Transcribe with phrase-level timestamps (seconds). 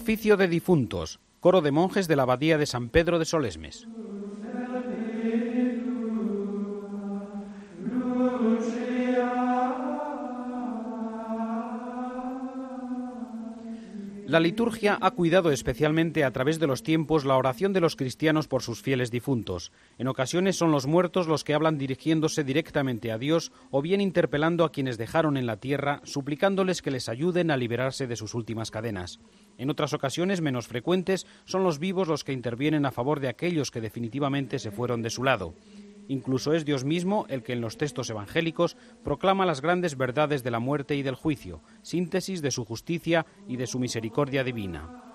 [0.00, 3.88] Oficio de difuntos, coro de monjes de la abadía de San Pedro de Solesmes.
[14.24, 18.46] La liturgia ha cuidado especialmente a través de los tiempos la oración de los cristianos
[18.46, 19.72] por sus fieles difuntos.
[19.98, 24.64] En ocasiones son los muertos los que hablan dirigiéndose directamente a Dios o bien interpelando
[24.64, 28.70] a quienes dejaron en la tierra, suplicándoles que les ayuden a liberarse de sus últimas
[28.70, 29.18] cadenas.
[29.58, 33.70] En otras ocasiones menos frecuentes son los vivos los que intervienen a favor de aquellos
[33.70, 35.54] que definitivamente se fueron de su lado.
[36.06, 40.50] Incluso es Dios mismo el que en los textos evangélicos proclama las grandes verdades de
[40.50, 45.07] la muerte y del juicio, síntesis de su justicia y de su misericordia divina.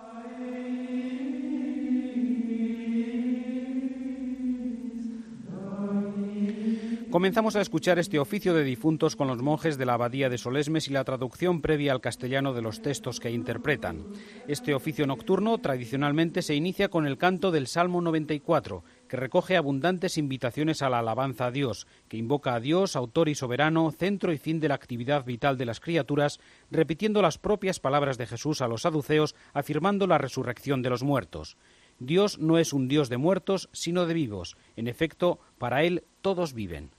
[7.13, 10.87] Comenzamos a escuchar este oficio de difuntos con los monjes de la abadía de Solesmes
[10.87, 14.03] y la traducción previa al castellano de los textos que interpretan.
[14.47, 20.17] Este oficio nocturno tradicionalmente se inicia con el canto del Salmo 94, que recoge abundantes
[20.17, 24.39] invitaciones a la alabanza a Dios, que invoca a Dios, autor y soberano, centro y
[24.39, 26.39] fin de la actividad vital de las criaturas,
[26.71, 31.57] repitiendo las propias palabras de Jesús a los saduceos, afirmando la resurrección de los muertos.
[31.99, 34.57] Dios no es un Dios de muertos, sino de vivos.
[34.75, 36.89] En efecto, para Él todos viven.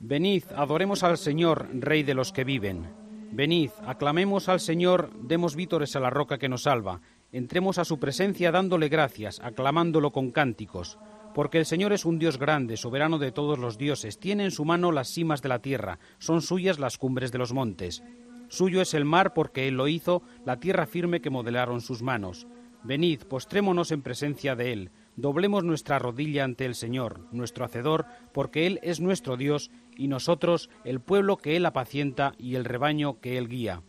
[0.00, 2.88] Venid, adoremos al Señor, Rey de los que viven.
[3.32, 7.00] Venid, aclamemos al Señor, demos vítores a la roca que nos salva.
[7.32, 10.98] Entremos a su presencia dándole gracias, aclamándolo con cánticos.
[11.34, 14.64] Porque el Señor es un Dios grande, soberano de todos los dioses, tiene en su
[14.64, 18.02] mano las cimas de la tierra, son suyas las cumbres de los montes.
[18.48, 22.46] Suyo es el mar porque Él lo hizo, la tierra firme que modelaron sus manos.
[22.84, 28.66] Venid, postrémonos en presencia de Él, doblemos nuestra rodilla ante el Señor, nuestro Hacedor, porque
[28.66, 33.38] Él es nuestro Dios y nosotros el pueblo que Él apacienta y el rebaño que
[33.38, 33.82] Él guía.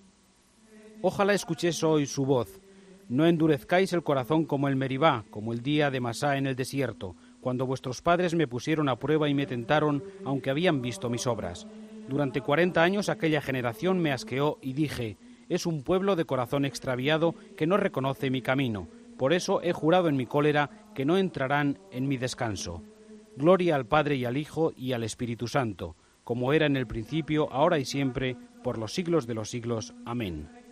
[1.02, 2.62] Ojalá escuchéis hoy su voz.
[3.10, 7.18] No endurezcáis el corazón como el Meribá, como el día de Masá en el desierto,
[7.44, 11.68] cuando vuestros padres me pusieron a prueba y me tentaron, aunque habían visto mis obras.
[12.08, 15.18] Durante cuarenta años aquella generación me asqueó y dije,
[15.50, 18.88] es un pueblo de corazón extraviado que no reconoce mi camino.
[19.18, 22.82] Por eso he jurado en mi cólera que no entrarán en mi descanso.
[23.36, 27.52] Gloria al Padre y al Hijo y al Espíritu Santo, como era en el principio,
[27.52, 29.94] ahora y siempre, por los siglos de los siglos.
[30.06, 30.63] Amén.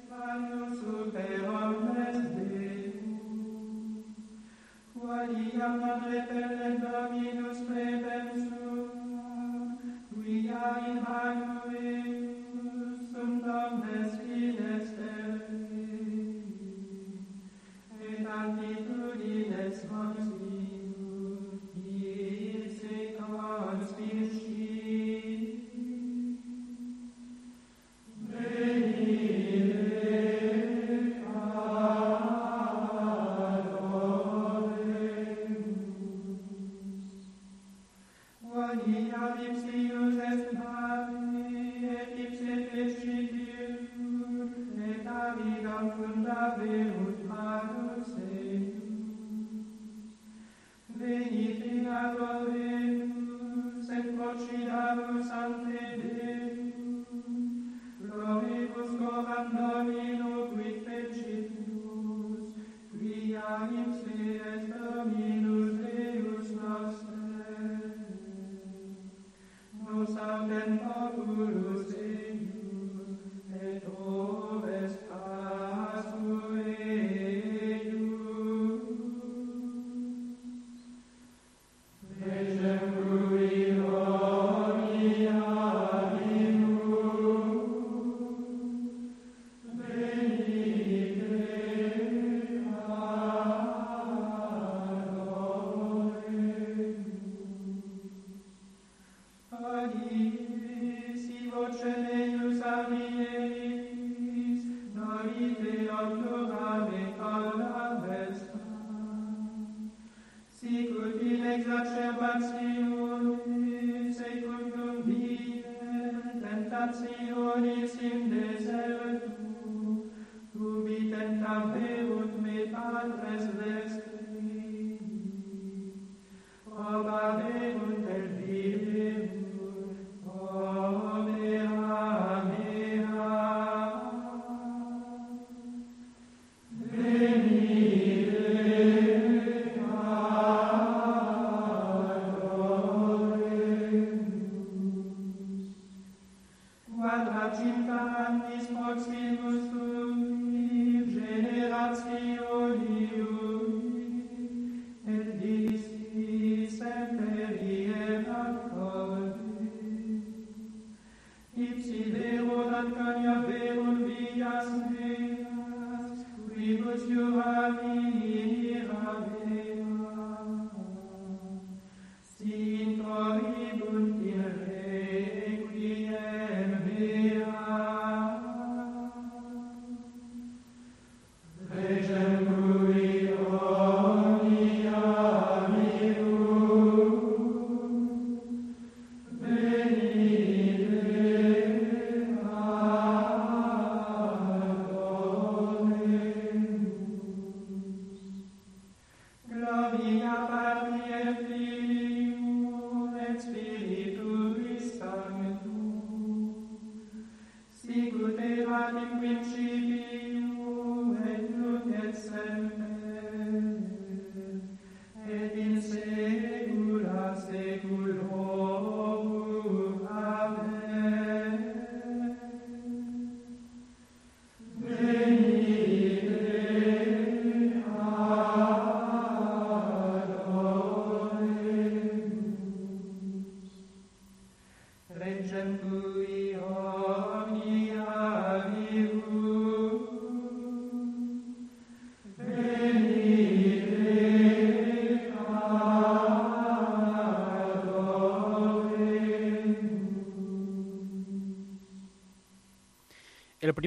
[172.73, 173.50] El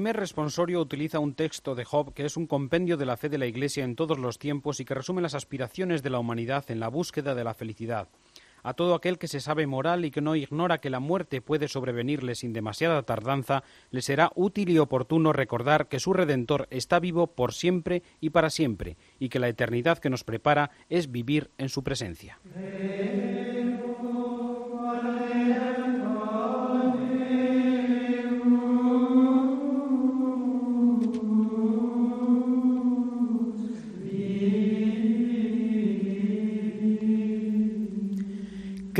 [0.04, 3.38] primer responsorio utiliza un texto de Job que es un compendio de la fe de
[3.38, 6.78] la Iglesia en todos los tiempos y que resume las aspiraciones de la humanidad en
[6.78, 8.08] la búsqueda de la felicidad.
[8.62, 11.68] A todo aquel que se sabe moral y que no ignora que la muerte puede
[11.68, 17.28] sobrevenirle sin demasiada tardanza, le será útil y oportuno recordar que su Redentor está vivo
[17.28, 21.70] por siempre y para siempre, y que la eternidad que nos prepara es vivir en
[21.70, 22.38] su presencia.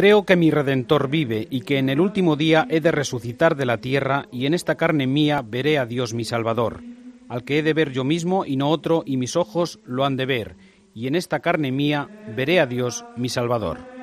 [0.04, 3.64] Creo que mi Redentor vive y que en el último día he de resucitar de
[3.64, 6.82] la tierra y en esta carne mía veré a Dios mi Salvador,
[7.30, 10.18] al que he de ver yo mismo y no otro y mis ojos lo han
[10.18, 10.56] de ver,
[10.92, 13.93] y en esta carne mía veré a Dios mi Salvador.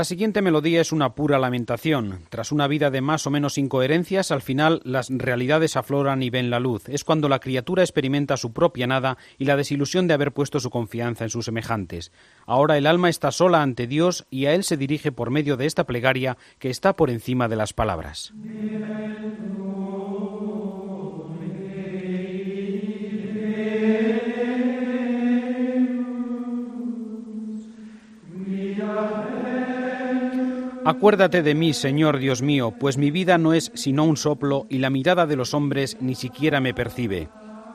[0.00, 2.20] La siguiente melodía es una pura lamentación.
[2.30, 6.48] Tras una vida de más o menos incoherencias, al final las realidades afloran y ven
[6.48, 6.88] la luz.
[6.88, 10.70] Es cuando la criatura experimenta su propia nada y la desilusión de haber puesto su
[10.70, 12.12] confianza en sus semejantes.
[12.46, 15.66] Ahora el alma está sola ante Dios y a Él se dirige por medio de
[15.66, 18.32] esta plegaria que está por encima de las palabras.
[30.90, 34.78] Acuérdate de mí, Señor Dios mío, pues mi vida no es sino un soplo y
[34.78, 37.28] la mirada de los hombres ni siquiera me percibe.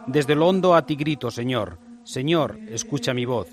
[0.06, 3.48] Desde lo hondo a ti grito, Señor, Señor, escucha mi voz,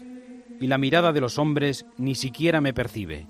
[0.58, 3.28] y la mirada de los hombres ni siquiera me percibe.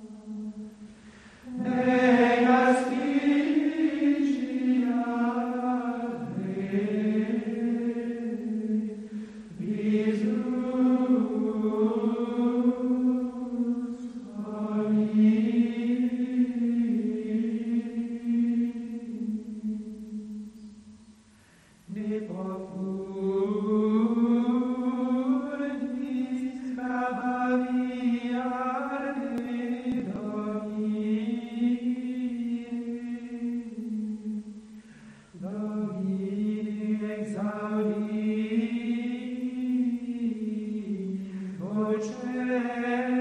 [42.03, 43.12] cero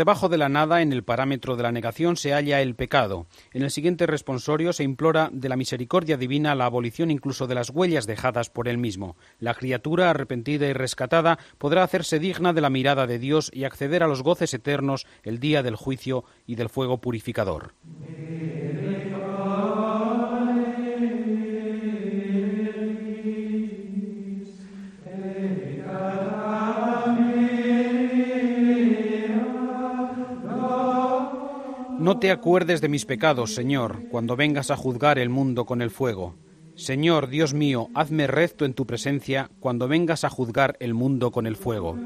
[0.00, 3.26] debajo de la nada, en el parámetro de la negación, se halla el pecado.
[3.52, 7.68] En el siguiente responsorio se implora de la misericordia divina la abolición incluso de las
[7.68, 9.18] huellas dejadas por él mismo.
[9.40, 14.02] La criatura, arrepentida y rescatada, podrá hacerse digna de la mirada de Dios y acceder
[14.02, 17.74] a los goces eternos el día del juicio y del fuego purificador.
[32.20, 36.36] Te acuerdes de mis pecados, Señor, cuando vengas a juzgar el mundo con el fuego.
[36.74, 41.46] Señor, Dios mío, hazme recto en tu presencia cuando vengas a juzgar el mundo con
[41.46, 41.96] el fuego.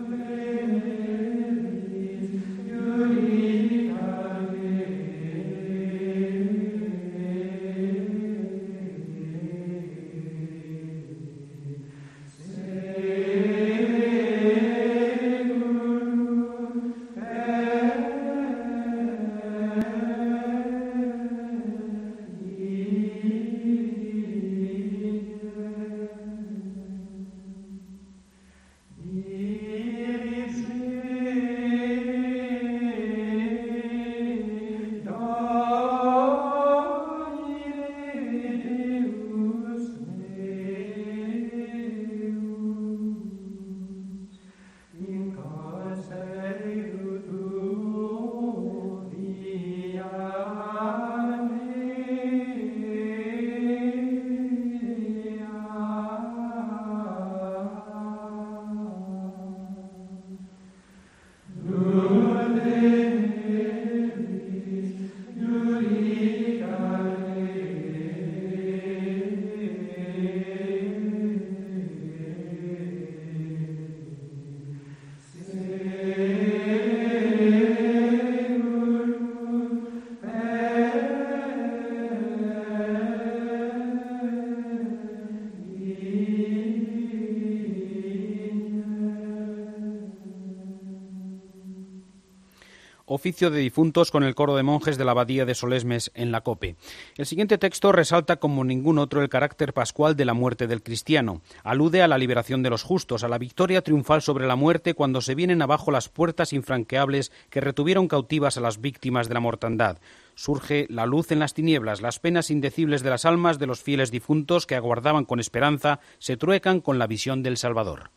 [93.24, 96.42] Oficio de difuntos con el coro de monjes de la abadía de Solesmes en la
[96.42, 96.76] Cope.
[97.16, 101.40] El siguiente texto resalta como ningún otro el carácter pascual de la muerte del cristiano.
[101.62, 105.22] Alude a la liberación de los justos, a la victoria triunfal sobre la muerte cuando
[105.22, 109.96] se vienen abajo las puertas infranqueables que retuvieron cautivas a las víctimas de la mortandad.
[110.34, 114.10] Surge la luz en las tinieblas, las penas indecibles de las almas de los fieles
[114.10, 118.10] difuntos que aguardaban con esperanza se truecan con la visión del Salvador.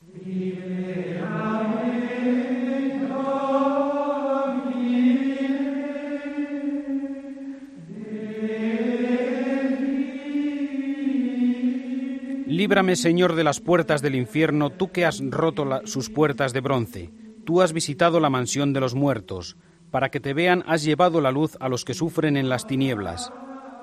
[12.47, 17.11] Líbrame, Señor, de las puertas del infierno, tú que has roto sus puertas de bronce.
[17.45, 19.57] Tú has visitado la mansión de los muertos.
[19.91, 23.33] Para que te vean has llevado la luz a los que sufren en las tinieblas.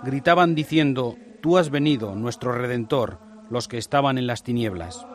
[0.03, 5.07] Gritaban diciendo, Tú has venido, nuestro Redentor, los que estaban en las tinieblas.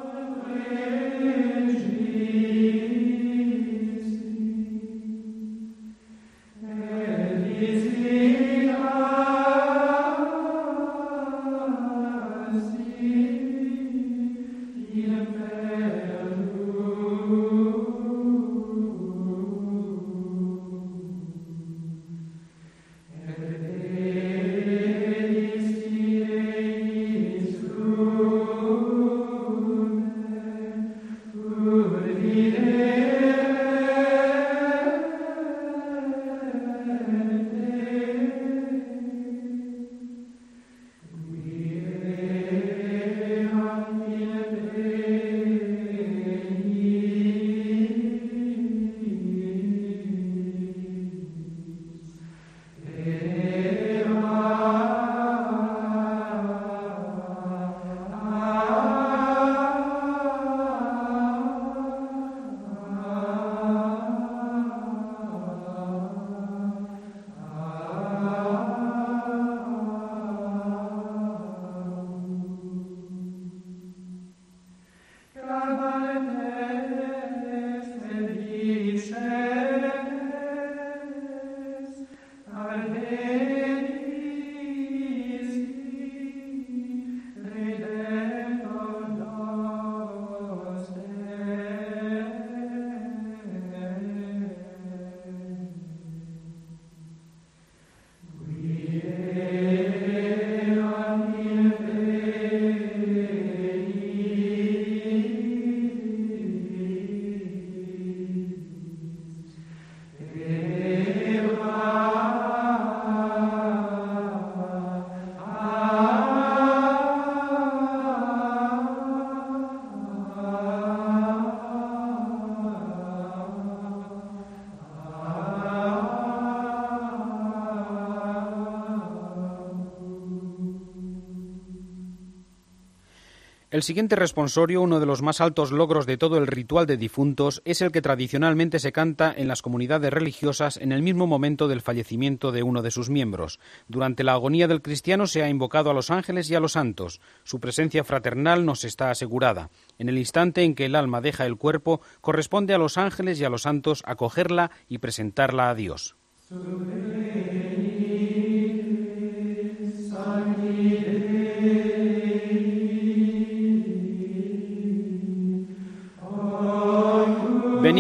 [133.79, 137.61] El siguiente responsorio, uno de los más altos logros de todo el ritual de difuntos,
[137.63, 141.79] es el que tradicionalmente se canta en las comunidades religiosas en el mismo momento del
[141.79, 143.57] fallecimiento de uno de sus miembros.
[143.87, 147.21] Durante la agonía del cristiano se ha invocado a los ángeles y a los santos.
[147.45, 149.69] Su presencia fraternal nos está asegurada.
[149.97, 153.45] En el instante en que el alma deja el cuerpo, corresponde a los ángeles y
[153.45, 156.17] a los santos acogerla y presentarla a Dios.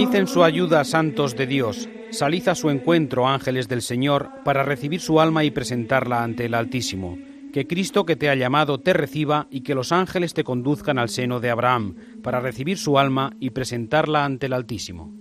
[0.01, 5.01] En su ayuda, santos de Dios, salid a su encuentro, ángeles del Señor, para recibir
[5.01, 7.17] su alma y presentarla ante el Altísimo.
[7.51, 11.09] Que Cristo que te ha llamado te reciba y que los ángeles te conduzcan al
[11.09, 15.11] seno de Abraham, para recibir su alma y presentarla ante el Altísimo.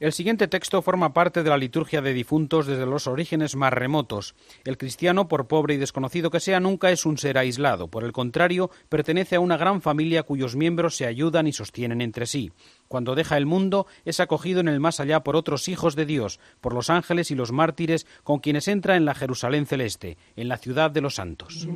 [0.00, 4.34] El siguiente texto forma parte de la liturgia de difuntos desde los orígenes más remotos.
[4.64, 7.88] El cristiano, por pobre y desconocido que sea, nunca es un ser aislado.
[7.88, 12.24] Por el contrario, pertenece a una gran familia cuyos miembros se ayudan y sostienen entre
[12.24, 12.50] sí.
[12.88, 16.40] Cuando deja el mundo, es acogido en el más allá por otros hijos de Dios,
[16.62, 20.56] por los ángeles y los mártires, con quienes entra en la Jerusalén celeste, en la
[20.56, 21.68] ciudad de los santos.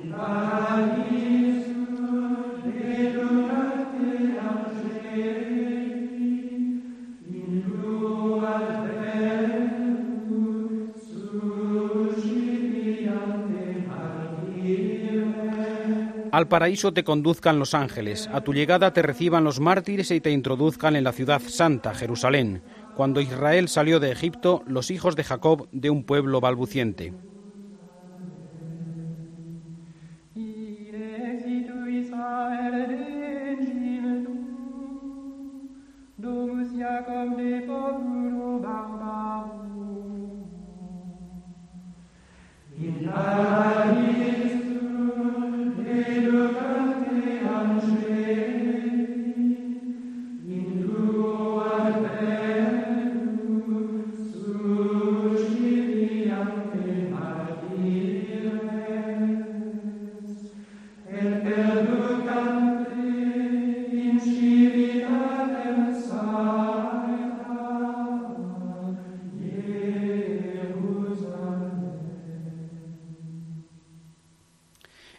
[16.35, 20.33] Al paraíso te conduzcan los ángeles, a tu llegada te reciban los mártires y te
[20.33, 25.68] introduzcan en la ciudad santa, Jerusalén, cuando Israel salió de Egipto, los hijos de Jacob
[25.70, 27.14] de un pueblo balbuciente.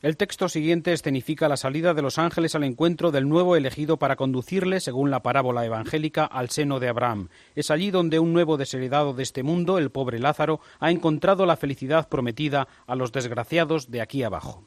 [0.05, 4.15] El texto siguiente escenifica la salida de los ángeles al encuentro del nuevo elegido para
[4.15, 7.29] conducirle, según la parábola evangélica, al seno de Abraham.
[7.55, 11.57] Es allí donde un nuevo desheredado de este mundo, el pobre Lázaro, ha encontrado la
[11.57, 14.63] felicidad prometida a los desgraciados de aquí abajo.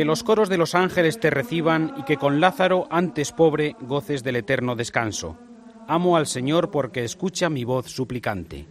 [0.00, 4.24] Que los coros de los ángeles te reciban y que con Lázaro, antes pobre, goces
[4.24, 5.36] del eterno descanso.
[5.86, 8.66] Amo al Señor porque escucha mi voz suplicante.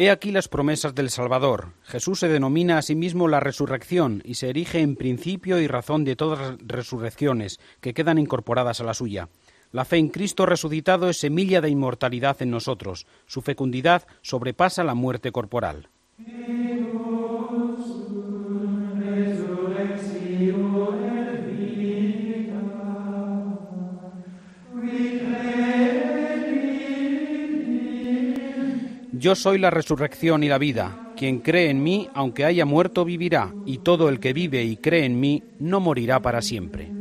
[0.00, 1.72] He aquí las promesas del Salvador.
[1.82, 6.04] Jesús se denomina a sí mismo la resurrección y se erige en principio y razón
[6.04, 9.28] de todas las resurrecciones que quedan incorporadas a la suya.
[9.72, 13.08] La fe en Cristo resucitado es semilla de inmortalidad en nosotros.
[13.26, 15.88] Su fecundidad sobrepasa la muerte corporal.
[29.18, 31.12] Yo soy la resurrección y la vida.
[31.16, 35.04] Quien cree en mí, aunque haya muerto, vivirá, y todo el que vive y cree
[35.04, 36.97] en mí, no morirá para siempre.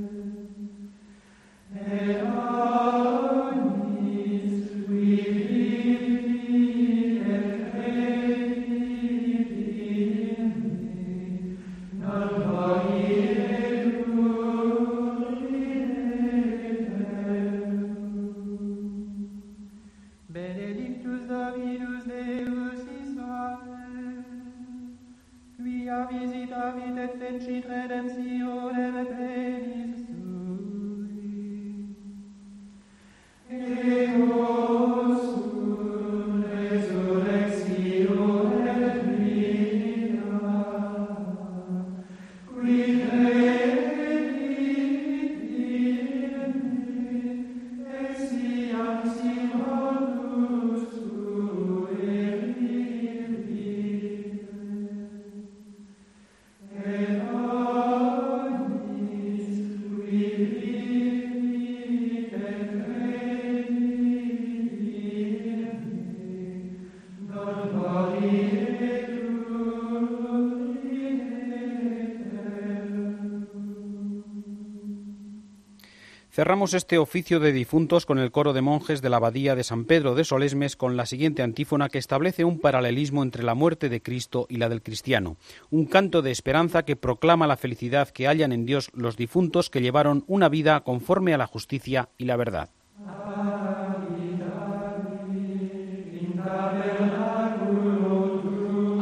[76.38, 79.86] Cerramos este oficio de difuntos con el coro de monjes de la abadía de San
[79.86, 84.04] Pedro de Solesmes con la siguiente antífona que establece un paralelismo entre la muerte de
[84.04, 85.38] Cristo y la del cristiano,
[85.72, 89.82] un canto de esperanza que proclama la felicidad que hallan en Dios los difuntos que
[89.82, 92.70] llevaron una vida conforme a la justicia y la verdad.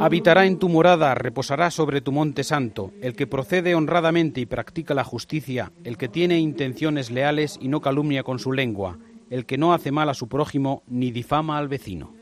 [0.06, 4.94] Habitará en tu morada, reposará sobre tu monte santo, el que procede honradamente y practica
[4.94, 9.00] la justicia, el que tiene intenciones leales y no calumnia con su lengua,
[9.32, 12.13] el que no hace mal a su prójimo ni difama al vecino.